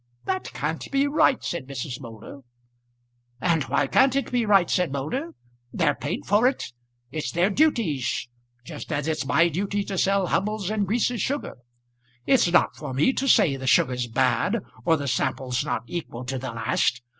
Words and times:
"That 0.25 0.51
can't 0.53 0.89
be 0.91 1.05
right," 1.05 1.43
said 1.43 1.67
Mrs. 1.67 2.01
Moulder. 2.01 2.39
"And 3.39 3.61
why 3.65 3.85
can't 3.85 4.15
it 4.15 4.31
be 4.31 4.47
right?" 4.47 4.67
said 4.67 4.91
Moulder. 4.91 5.35
"They're 5.71 5.93
paid 5.93 6.25
for 6.25 6.47
it; 6.47 6.73
it's 7.11 7.31
their 7.31 7.51
duties; 7.51 8.27
just 8.65 8.91
as 8.91 9.07
it's 9.07 9.27
my 9.27 9.47
duty 9.47 9.83
to 9.83 9.99
sell 9.99 10.25
Hubbles 10.25 10.71
and 10.71 10.87
Grease's 10.87 11.21
sugar. 11.21 11.57
It's 12.25 12.51
not 12.51 12.75
for 12.75 12.95
me 12.95 13.13
to 13.13 13.27
say 13.27 13.57
the 13.57 13.67
sugar's 13.67 14.07
bad, 14.07 14.61
or 14.85 14.97
the 14.97 15.07
samples 15.07 15.63
not 15.63 15.83
equal 15.85 16.25
to 16.25 16.39
the 16.39 16.49
last. 16.51 17.03